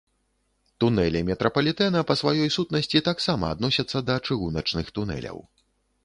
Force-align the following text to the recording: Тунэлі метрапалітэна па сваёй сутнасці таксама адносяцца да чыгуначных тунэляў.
Тунэлі 0.83 1.19
метрапалітэна 1.27 1.99
па 2.11 2.15
сваёй 2.21 2.49
сутнасці 2.55 3.01
таксама 3.09 3.51
адносяцца 3.57 3.97
да 4.09 4.15
чыгуначных 4.29 4.85
тунэляў. 4.97 5.37